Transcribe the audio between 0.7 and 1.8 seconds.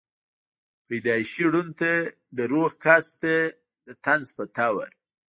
پېدائشي ړوند